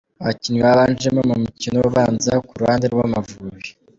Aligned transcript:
Abakinnyi 0.21 0.59
babanjemo 0.65 1.19
ku 1.29 1.35
mukino 1.43 1.77
ubanza 1.89 2.31
ku 2.47 2.53
ruhande 2.61 2.85
rw' 2.93 3.03
Amavubi. 3.05 3.67